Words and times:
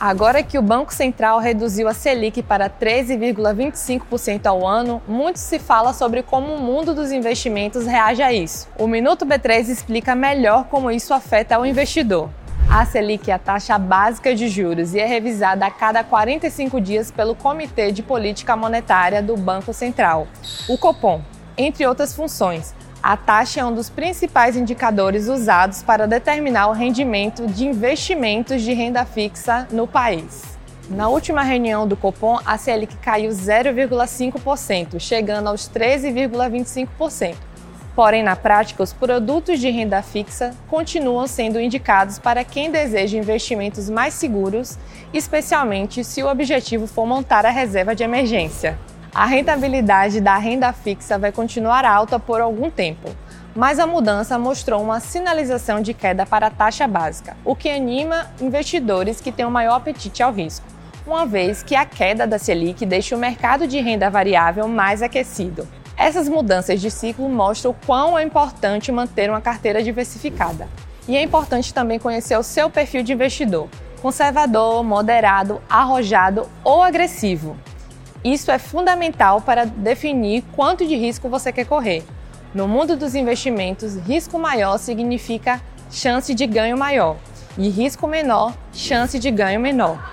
Agora 0.00 0.42
que 0.42 0.56
o 0.58 0.62
Banco 0.62 0.94
Central 0.94 1.40
reduziu 1.40 1.86
a 1.86 1.92
Selic 1.92 2.42
para 2.42 2.70
13,25% 2.70 4.46
ao 4.46 4.66
ano, 4.66 5.02
muito 5.06 5.36
se 5.36 5.58
fala 5.58 5.92
sobre 5.92 6.22
como 6.22 6.54
o 6.54 6.58
mundo 6.58 6.94
dos 6.94 7.12
investimentos 7.12 7.84
reage 7.84 8.22
a 8.22 8.32
isso. 8.32 8.66
O 8.78 8.86
Minuto 8.86 9.26
B3 9.26 9.68
explica 9.68 10.14
melhor 10.14 10.64
como 10.70 10.90
isso 10.90 11.12
afeta 11.12 11.58
o 11.58 11.66
investidor. 11.66 12.30
A 12.70 12.86
Selic 12.86 13.30
é 13.30 13.34
a 13.34 13.38
taxa 13.38 13.76
básica 13.76 14.34
de 14.34 14.48
juros 14.48 14.94
e 14.94 15.00
é 15.00 15.04
revisada 15.04 15.66
a 15.66 15.70
cada 15.70 16.02
45 16.02 16.80
dias 16.80 17.10
pelo 17.10 17.34
Comitê 17.34 17.92
de 17.92 18.02
Política 18.02 18.56
Monetária 18.56 19.22
do 19.22 19.36
Banco 19.36 19.74
Central, 19.74 20.26
o 20.66 20.78
Copom, 20.78 21.20
entre 21.58 21.86
outras 21.86 22.14
funções. 22.14 22.74
A 23.02 23.16
taxa 23.16 23.60
é 23.60 23.64
um 23.64 23.72
dos 23.72 23.88
principais 23.88 24.56
indicadores 24.56 25.26
usados 25.26 25.82
para 25.82 26.06
determinar 26.06 26.66
o 26.68 26.72
rendimento 26.72 27.46
de 27.46 27.66
investimentos 27.66 28.60
de 28.60 28.74
renda 28.74 29.06
fixa 29.06 29.66
no 29.72 29.86
país. 29.86 30.58
Na 30.90 31.08
última 31.08 31.42
reunião 31.42 31.88
do 31.88 31.96
Copom, 31.96 32.38
a 32.44 32.58
Selic 32.58 32.94
caiu 32.98 33.30
0,5%, 33.30 35.00
chegando 35.00 35.46
aos 35.46 35.66
13,25%. 35.66 37.36
Porém, 37.96 38.22
na 38.22 38.36
prática, 38.36 38.82
os 38.82 38.92
produtos 38.92 39.58
de 39.58 39.70
renda 39.70 40.02
fixa 40.02 40.54
continuam 40.68 41.26
sendo 41.26 41.58
indicados 41.58 42.18
para 42.18 42.44
quem 42.44 42.70
deseja 42.70 43.16
investimentos 43.16 43.88
mais 43.88 44.12
seguros, 44.12 44.78
especialmente 45.12 46.04
se 46.04 46.22
o 46.22 46.30
objetivo 46.30 46.86
for 46.86 47.06
montar 47.06 47.46
a 47.46 47.50
reserva 47.50 47.94
de 47.94 48.02
emergência. 48.02 48.78
A 49.12 49.26
rentabilidade 49.26 50.20
da 50.20 50.36
renda 50.36 50.72
fixa 50.72 51.18
vai 51.18 51.32
continuar 51.32 51.84
alta 51.84 52.16
por 52.16 52.40
algum 52.40 52.70
tempo, 52.70 53.10
mas 53.56 53.80
a 53.80 53.86
mudança 53.86 54.38
mostrou 54.38 54.80
uma 54.80 55.00
sinalização 55.00 55.80
de 55.80 55.92
queda 55.92 56.24
para 56.24 56.46
a 56.46 56.50
taxa 56.50 56.86
básica, 56.86 57.36
o 57.44 57.56
que 57.56 57.68
anima 57.68 58.30
investidores 58.40 59.20
que 59.20 59.32
têm 59.32 59.44
um 59.44 59.50
maior 59.50 59.74
apetite 59.74 60.22
ao 60.22 60.32
risco, 60.32 60.64
uma 61.04 61.26
vez 61.26 61.60
que 61.60 61.74
a 61.74 61.84
queda 61.84 62.24
da 62.24 62.38
Selic 62.38 62.86
deixa 62.86 63.16
o 63.16 63.18
mercado 63.18 63.66
de 63.66 63.80
renda 63.80 64.08
variável 64.08 64.68
mais 64.68 65.02
aquecido. 65.02 65.66
Essas 65.96 66.28
mudanças 66.28 66.80
de 66.80 66.88
ciclo 66.88 67.28
mostram 67.28 67.72
o 67.72 67.86
quão 67.86 68.16
é 68.16 68.22
importante 68.22 68.92
manter 68.92 69.28
uma 69.28 69.40
carteira 69.40 69.82
diversificada. 69.82 70.68
E 71.08 71.16
é 71.16 71.22
importante 71.22 71.74
também 71.74 71.98
conhecer 71.98 72.38
o 72.38 72.44
seu 72.44 72.70
perfil 72.70 73.02
de 73.02 73.12
investidor: 73.12 73.68
conservador, 74.00 74.84
moderado, 74.84 75.60
arrojado 75.68 76.48
ou 76.62 76.80
agressivo. 76.80 77.56
Isso 78.24 78.50
é 78.50 78.58
fundamental 78.58 79.40
para 79.40 79.64
definir 79.64 80.44
quanto 80.54 80.86
de 80.86 80.94
risco 80.94 81.28
você 81.28 81.50
quer 81.52 81.64
correr. 81.64 82.04
No 82.54 82.68
mundo 82.68 82.96
dos 82.96 83.14
investimentos, 83.14 83.96
risco 83.96 84.38
maior 84.38 84.76
significa 84.78 85.60
chance 85.90 86.34
de 86.34 86.46
ganho 86.46 86.76
maior, 86.76 87.16
e 87.56 87.68
risco 87.68 88.06
menor, 88.06 88.54
chance 88.72 89.18
de 89.18 89.30
ganho 89.30 89.60
menor. 89.60 90.02